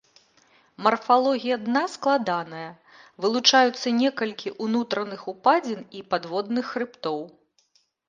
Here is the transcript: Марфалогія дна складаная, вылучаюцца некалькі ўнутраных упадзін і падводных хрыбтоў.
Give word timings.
Марфалогія 0.85 1.57
дна 1.67 1.83
складаная, 1.97 2.65
вылучаюцца 3.27 3.95
некалькі 4.01 4.57
ўнутраных 4.63 5.21
упадзін 5.37 5.89
і 5.97 6.07
падводных 6.15 6.65
хрыбтоў. 6.77 7.19